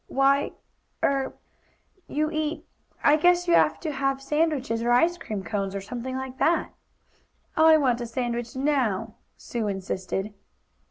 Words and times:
"Why 0.07 0.53
er 1.03 1.35
you 2.07 2.31
eat 2.31 2.65
I 3.03 3.17
guess 3.17 3.47
you 3.47 3.53
have 3.53 3.79
to 3.81 3.91
have 3.91 4.19
sandwiches, 4.19 4.81
or 4.81 4.91
ice 4.91 5.15
cream 5.15 5.43
cones, 5.43 5.75
or 5.75 5.81
something 5.81 6.15
like 6.17 6.39
that." 6.39 6.71
"I 7.55 7.77
want 7.77 8.01
a 8.01 8.07
sandwich 8.07 8.55
now!" 8.55 9.13
Sue 9.37 9.67
insisted. 9.67 10.33